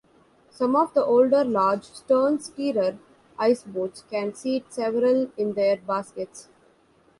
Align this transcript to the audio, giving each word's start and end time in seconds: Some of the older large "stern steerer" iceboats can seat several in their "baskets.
Some 0.49 0.75
of 0.75 0.95
the 0.95 1.05
older 1.05 1.43
large 1.43 1.83
"stern 1.83 2.39
steerer" 2.39 2.97
iceboats 3.37 4.03
can 4.09 4.33
seat 4.33 4.73
several 4.73 5.29
in 5.37 5.53
their 5.53 5.77
"baskets. 5.77 6.47